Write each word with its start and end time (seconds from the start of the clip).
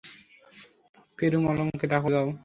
পেরুমলকে 1.19 1.85
ডাকো 1.87 2.09
যাও। 2.13 2.27